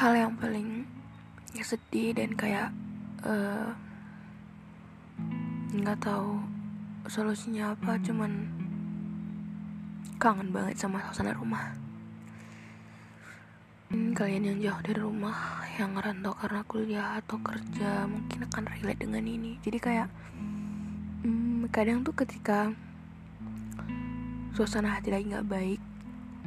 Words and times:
Hal 0.00 0.16
yang 0.16 0.32
paling 0.40 0.88
ya 1.52 1.60
sedih 1.60 2.16
dan 2.16 2.32
kayak 2.32 2.72
eh, 3.20 3.68
nggak 5.76 5.98
uh, 6.00 6.00
tahu 6.00 6.40
solusinya 7.04 7.76
apa 7.76 8.00
cuman 8.00 8.48
kangen 10.16 10.56
banget 10.56 10.80
sama 10.80 11.04
suasana 11.04 11.36
rumah. 11.36 11.76
Kalian 13.92 14.48
yang 14.48 14.58
jauh 14.64 14.80
dari 14.88 15.00
rumah 15.04 15.68
yang 15.76 15.92
ngerantau 15.92 16.32
karena 16.32 16.60
kuliah 16.64 17.08
atau 17.20 17.36
kerja 17.44 18.08
mungkin 18.08 18.48
akan 18.48 18.64
relate 18.72 19.04
dengan 19.04 19.24
ini. 19.28 19.60
Jadi 19.60 19.78
kayak 19.84 20.08
hmm, 21.28 21.68
kadang 21.68 22.00
tuh 22.00 22.16
ketika 22.16 22.72
suasana 24.56 24.96
hati 24.96 25.12
lagi 25.12 25.28
nggak 25.28 25.44
baik 25.44 25.80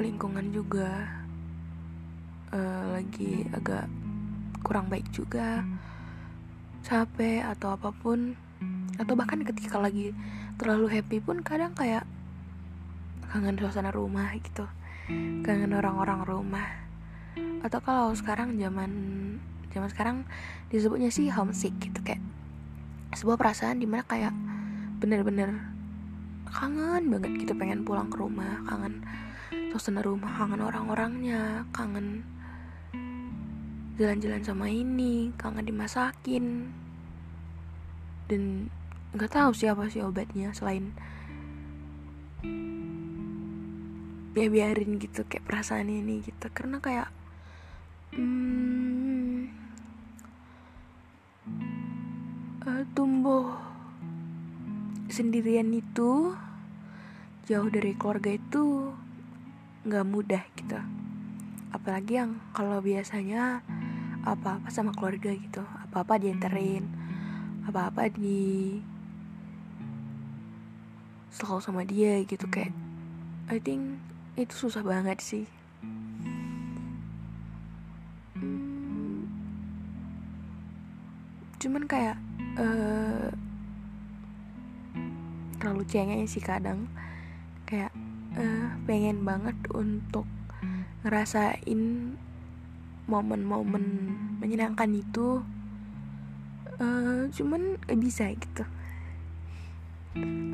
lingkungan 0.00 0.48
juga 0.48 1.23
uh, 2.54 2.94
lagi 2.94 3.44
agak 3.50 3.90
kurang 4.62 4.88
baik 4.88 5.10
juga 5.10 5.66
capek 6.86 7.44
atau 7.44 7.74
apa 7.74 7.90
pun 7.90 8.38
atau 8.96 9.18
bahkan 9.18 9.42
ketika 9.42 9.82
lagi 9.82 10.14
terlalu 10.56 10.86
happy 10.88 11.18
pun 11.18 11.42
kadang 11.42 11.74
kayak 11.74 12.06
kangen 13.28 13.58
suasana 13.58 13.90
rumah 13.90 14.30
gitu 14.38 14.64
kangen 15.44 15.76
orang-orang 15.76 16.24
rumah. 16.24 16.68
Atau 17.60 17.80
kalau 17.84 18.12
sekarang 18.16 18.56
zaman 18.56 18.90
zaman 19.74 19.90
sekarang 19.90 20.16
disebutnya 20.70 21.10
sih 21.10 21.28
homesick 21.28 21.74
gitu 21.82 21.98
kayak 22.06 22.22
sebuah 23.12 23.36
perasaan 23.36 23.82
di 23.82 23.86
mana 23.90 24.06
kayak 24.06 24.32
bener-bener 25.02 25.50
kangen 26.46 27.10
banget 27.10 27.32
gitu 27.42 27.52
pengen 27.58 27.82
pulang 27.82 28.06
ke 28.06 28.16
rumah 28.22 28.62
kangen 28.70 29.02
suasana 29.74 30.06
rumah 30.06 30.30
kangen 30.38 30.62
orang-orangnya 30.62 31.66
kangen 31.74 32.22
jalan-jalan 33.94 34.42
sama 34.42 34.66
ini 34.70 35.30
kangen 35.38 35.66
dimasakin. 35.66 36.70
Dan 38.26 38.72
nggak 39.14 39.30
tahu 39.30 39.50
siapa 39.54 39.86
sih 39.86 40.02
obatnya 40.02 40.50
selain 40.50 40.90
ya 44.34 44.50
biarin 44.50 44.98
gitu 44.98 45.22
kayak 45.30 45.46
perasaan 45.46 45.86
ini 45.86 46.26
gitu. 46.26 46.46
Karena 46.50 46.82
kayak 46.82 47.08
hmm, 48.18 49.46
uh, 52.66 52.84
tumbuh 52.98 53.54
sendirian 55.06 55.70
itu 55.70 56.34
jauh 57.44 57.68
dari 57.68 57.92
keluarga 57.94 58.34
itu 58.34 58.90
nggak 59.86 60.06
mudah 60.08 60.42
gitu. 60.56 60.80
Apalagi 61.70 62.18
yang 62.18 62.40
kalau 62.56 62.80
biasanya 62.80 63.60
apa-apa 64.24 64.72
sama 64.72 64.96
keluarga 64.96 65.30
gitu. 65.36 65.60
Apa-apa 65.60 66.16
dianterin. 66.16 66.88
Apa-apa 67.68 68.08
di 68.08 68.80
selalu 71.28 71.60
sama 71.60 71.82
dia 71.84 72.24
gitu. 72.24 72.48
Kayak 72.48 72.72
I 73.52 73.60
think 73.60 74.00
itu 74.40 74.54
susah 74.56 74.80
banget 74.80 75.20
sih. 75.20 75.44
Cuman 81.60 81.84
kayak 81.84 82.16
uh, 82.56 83.28
terlalu 85.60 85.84
cengeng 85.84 86.24
sih 86.24 86.40
kadang. 86.40 86.88
Kayak 87.68 87.92
uh, 88.36 88.72
pengen 88.88 89.24
banget 89.24 89.56
untuk 89.72 90.28
ngerasain 91.04 92.16
momen-momen 93.04 93.84
menyenangkan 94.40 94.88
itu 94.96 95.44
uh, 96.80 97.28
cuman 97.28 97.76
gak 97.84 98.00
bisa 98.00 98.32
gitu. 98.32 98.64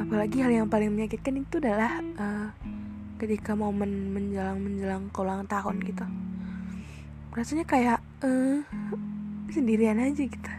Apalagi 0.01 0.41
hal 0.41 0.65
yang 0.65 0.69
paling 0.73 0.91
menyakitkan 0.91 1.37
itu 1.45 1.61
adalah 1.61 2.01
uh, 2.17 2.49
ketika 3.21 3.53
momen 3.53 4.17
menjelang 4.17 4.57
menjelang 4.57 5.13
ke 5.13 5.19
ulang 5.21 5.45
tahun 5.45 5.77
gitu. 5.85 6.05
Rasanya 7.37 7.69
kayak 7.69 8.01
uh, 8.25 8.65
sendirian 9.53 10.01
aja 10.01 10.25
gitu. 10.25 10.53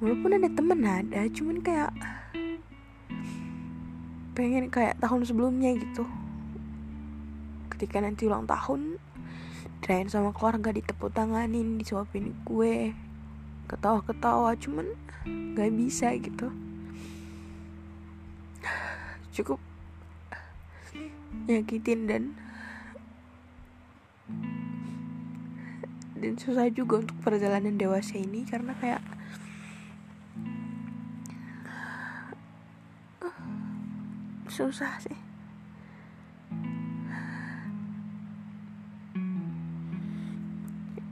Walaupun 0.00 0.38
ada 0.38 0.48
temen 0.48 0.80
ada 0.86 1.20
cuman 1.28 1.60
kayak 1.60 1.92
pengen 4.32 4.72
kayak 4.72 4.96
tahun 5.02 5.26
sebelumnya 5.26 5.76
gitu. 5.76 6.06
Ketika 7.68 8.00
nanti 8.00 8.24
ulang 8.30 8.46
tahun 8.48 8.96
dirayain 9.80 10.12
sama 10.12 10.36
keluarga 10.36 10.70
ditepuk 10.76 11.12
tanganin 11.12 11.80
disuapin 11.80 12.36
kue. 12.44 12.92
Ketawa-ketawa 13.66 14.54
cuman 14.60 14.86
gak 15.56 15.72
bisa 15.74 16.12
gitu. 16.20 16.52
Cukup 19.34 19.60
nyakitin 21.48 22.06
dan 22.06 22.22
dan 26.20 26.36
susah 26.36 26.68
juga 26.68 27.00
untuk 27.00 27.16
perjalanan 27.24 27.80
dewasa 27.80 28.20
ini 28.20 28.44
karena 28.44 28.76
kayak 28.76 29.00
susah 34.50 35.00
sih 35.00 35.29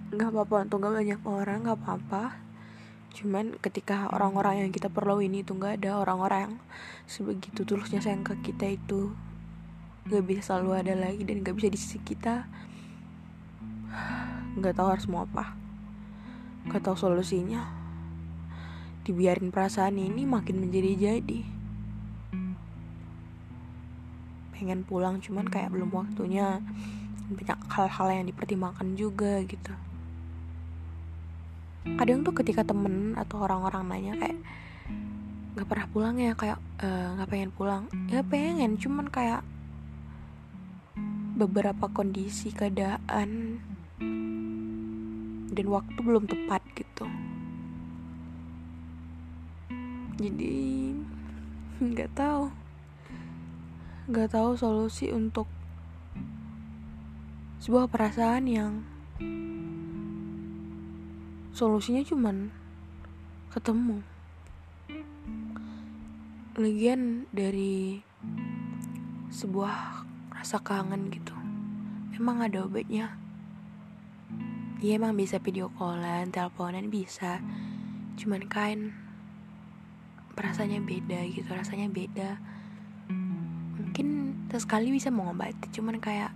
nggak 0.08 0.32
apa-apa 0.32 0.64
untuk 0.64 0.80
nggak 0.80 0.94
banyak 1.04 1.20
orang 1.28 1.58
nggak 1.68 1.78
apa-apa. 1.84 2.24
Cuman 3.12 3.60
ketika 3.60 4.08
orang-orang 4.08 4.64
yang 4.64 4.70
kita 4.72 4.88
perlu 4.88 5.20
ini 5.20 5.44
tuh 5.44 5.60
nggak 5.60 5.84
ada 5.84 6.00
orang-orang 6.00 6.40
yang 6.48 6.54
sebegitu 7.04 7.68
tulusnya 7.68 8.00
sayang 8.00 8.24
ke 8.24 8.40
kita 8.40 8.72
itu 8.72 9.12
nggak 10.08 10.24
bisa 10.24 10.40
selalu 10.48 10.70
ada 10.80 10.94
lagi 10.96 11.20
dan 11.28 11.44
nggak 11.44 11.56
bisa 11.60 11.68
di 11.68 11.78
sisi 11.80 11.98
kita. 12.00 12.48
Nggak 14.56 14.80
tahu 14.80 14.88
harus 14.88 15.04
mau 15.12 15.28
apa. 15.28 15.52
Nggak 16.64 16.88
tahu 16.88 16.96
solusinya. 16.96 17.68
Dibiarin 19.04 19.52
perasaan 19.52 20.00
ini 20.00 20.24
makin 20.24 20.56
menjadi-jadi 20.60 21.60
pengen 24.58 24.82
pulang 24.82 25.22
cuman 25.22 25.46
kayak 25.46 25.70
belum 25.70 25.92
waktunya. 25.94 26.58
Banyak 27.28 27.60
hal-hal 27.70 28.08
yang 28.10 28.26
dipertimbangkan 28.26 28.96
juga 28.96 29.38
gitu 29.44 29.87
kadang 31.96 32.20
tuh 32.26 32.34
ketika 32.36 32.66
temen 32.66 33.16
atau 33.16 33.40
orang-orang 33.40 33.88
nanya 33.88 34.14
kayak 34.20 34.38
nggak 35.56 35.68
pernah 35.68 35.86
pulang 35.88 36.16
ya? 36.20 36.32
Kayak 36.36 36.58
eh, 36.84 37.08
nggak 37.16 37.28
uh, 37.28 37.32
pengen 37.32 37.50
pulang. 37.54 37.82
Ya 38.12 38.20
pengen 38.20 38.76
cuman 38.76 39.06
kayak 39.08 39.42
beberapa 41.38 41.86
kondisi 41.88 42.50
keadaan 42.50 43.62
dan 45.54 45.66
waktu 45.70 45.98
belum 46.02 46.26
tepat 46.26 46.62
gitu. 46.74 47.06
Jadi 50.18 50.94
nggak 51.78 52.10
tahu. 52.14 52.50
Nggak 54.10 54.28
tahu 54.34 54.50
solusi 54.58 55.14
untuk 55.14 55.46
sebuah 57.58 57.90
perasaan 57.90 58.44
yang 58.46 58.72
solusinya 61.58 62.06
cuman 62.06 62.54
ketemu. 63.50 63.98
Lagian 66.54 67.26
dari 67.34 67.98
sebuah 69.34 70.06
rasa 70.38 70.62
kangen 70.62 71.10
gitu 71.10 71.34
emang 72.14 72.46
ada 72.46 72.62
obatnya. 72.62 73.18
Iya 74.78 75.02
emang 75.02 75.18
bisa 75.18 75.42
video 75.42 75.74
callan, 75.74 76.30
teleponan 76.30 76.94
bisa 76.94 77.42
Cuman 78.14 78.46
kan 78.46 78.94
Rasanya 80.38 80.78
beda 80.78 81.26
gitu, 81.26 81.50
rasanya 81.50 81.90
beda. 81.90 82.38
Mungkin 83.82 84.06
sesekali 84.46 84.94
bisa 84.94 85.10
mengobati 85.10 85.66
cuman 85.74 85.98
kayak 85.98 86.30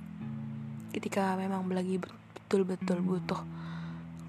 ketika 0.90 1.38
memang 1.38 1.62
lagi 1.70 2.02
betul-betul 2.02 2.98
butuh 3.06 3.61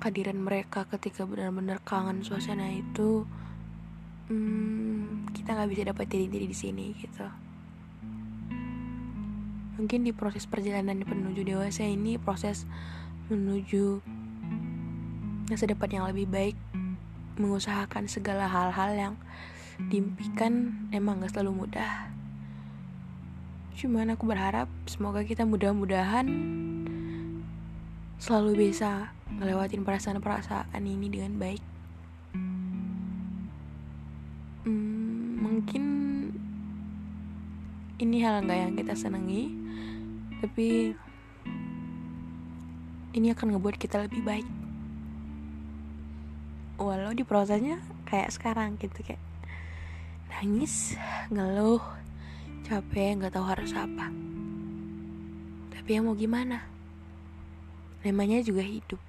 kehadiran 0.04 0.36
mereka 0.36 0.84
ketika 0.92 1.24
benar-benar 1.24 1.80
kangen 1.88 2.28
suasana 2.28 2.76
itu 2.76 3.24
hmm, 4.28 5.32
kita 5.32 5.56
nggak 5.56 5.72
bisa 5.72 5.84
dapat 5.88 6.12
diri-diri 6.12 6.52
di 6.52 6.58
sini 6.60 6.92
gitu. 7.00 7.24
Mungkin 9.80 10.04
di 10.04 10.12
proses 10.12 10.44
perjalanan 10.44 11.08
menuju 11.08 11.48
dewasa 11.48 11.88
ini 11.88 12.20
proses 12.20 12.68
menuju 13.32 14.04
masa 15.48 15.72
depan 15.72 15.88
yang 15.88 16.06
lebih 16.12 16.28
baik 16.28 16.60
mengusahakan 17.40 18.12
segala 18.12 18.52
hal-hal 18.52 18.92
yang 18.92 19.14
diimpikan 19.88 20.84
emang 20.92 21.24
gak 21.24 21.32
selalu 21.32 21.64
mudah. 21.64 22.12
Cuman 23.80 24.12
aku 24.12 24.28
berharap 24.28 24.68
semoga 24.84 25.24
kita 25.24 25.48
mudah-mudahan 25.48 26.28
selalu 28.24 28.72
bisa 28.72 29.12
ngelewatin 29.36 29.84
perasaan-perasaan 29.84 30.80
ini 30.80 31.12
dengan 31.12 31.36
baik. 31.36 31.60
Hmm, 34.64 35.44
mungkin 35.44 35.84
ini 38.00 38.24
hal 38.24 38.48
nggak 38.48 38.60
yang 38.64 38.74
kita 38.80 38.96
senangi 38.96 39.52
tapi 40.40 40.96
ini 43.12 43.28
akan 43.36 43.60
ngebuat 43.60 43.76
kita 43.76 44.08
lebih 44.08 44.24
baik. 44.24 44.48
Walau 46.80 47.12
di 47.12 47.28
prosesnya 47.28 47.84
kayak 48.08 48.32
sekarang 48.32 48.80
gitu 48.80 49.04
kayak 49.04 49.20
nangis 50.32 50.96
ngeluh 51.28 51.84
capek 52.64 53.20
nggak 53.20 53.36
tahu 53.36 53.44
harus 53.44 53.76
apa. 53.76 54.08
Tapi 55.76 55.90
yang 55.92 56.08
mau 56.08 56.16
gimana 56.16 56.73
namanya 58.04 58.44
juga 58.44 58.62
hidup. 58.64 59.00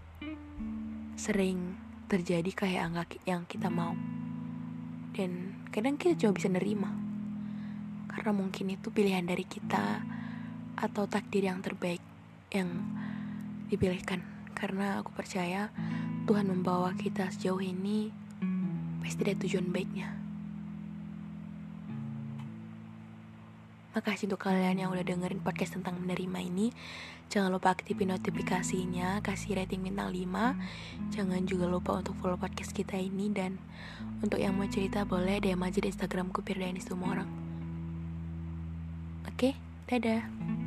Sering 1.18 1.74
terjadi 2.06 2.50
kayak 2.54 2.82
angka 2.90 3.04
yang 3.26 3.42
kita 3.44 3.66
mau. 3.66 3.94
Dan 5.14 5.62
kadang 5.74 5.98
kita 5.98 6.14
cuma 6.14 6.32
bisa 6.34 6.46
nerima. 6.46 6.90
Karena 8.06 8.30
mungkin 8.30 8.70
itu 8.70 8.94
pilihan 8.94 9.26
dari 9.26 9.42
kita 9.42 10.02
atau 10.78 11.10
takdir 11.10 11.50
yang 11.50 11.58
terbaik 11.58 12.02
yang 12.54 12.70
dipilihkan. 13.66 14.22
Karena 14.54 15.02
aku 15.02 15.10
percaya 15.10 15.74
Tuhan 16.30 16.46
membawa 16.48 16.94
kita 16.94 17.28
sejauh 17.34 17.60
ini 17.60 18.08
pasti 19.04 19.20
ada 19.20 19.36
tujuan 19.36 19.68
baiknya 19.68 20.23
Makasih 23.94 24.26
untuk 24.26 24.50
kalian 24.50 24.82
yang 24.82 24.90
udah 24.90 25.06
dengerin 25.06 25.38
podcast 25.38 25.78
tentang 25.78 25.94
menerima 26.02 26.38
ini. 26.42 26.74
Jangan 27.30 27.54
lupa 27.54 27.70
aktifin 27.72 28.10
notifikasinya, 28.10 29.22
kasih 29.22 29.54
rating 29.62 29.86
bintang 29.86 30.10
5. 30.10 31.14
Jangan 31.14 31.40
juga 31.46 31.70
lupa 31.70 32.02
untuk 32.02 32.18
follow 32.18 32.34
podcast 32.34 32.74
kita 32.74 32.98
ini 32.98 33.30
dan 33.30 33.54
untuk 34.18 34.42
yang 34.42 34.58
mau 34.58 34.66
cerita 34.66 35.06
boleh 35.06 35.38
DM 35.38 35.62
aja 35.62 35.78
di 35.78 35.88
Instagramku 35.94 36.42
Firdanis 36.42 36.90
semua 36.90 37.22
orang. 37.22 37.30
Oke, 39.30 39.54
dadah. 39.86 40.63